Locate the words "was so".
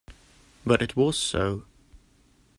0.95-1.65